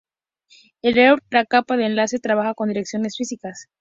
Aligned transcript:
En 0.81 0.97
Ethernet, 0.97 1.21
la 1.29 1.45
capa 1.45 1.77
de 1.77 1.85
enlace 1.85 2.17
trabaja 2.17 2.55
con 2.55 2.69
direcciones 2.69 3.15
físicas. 3.17 3.67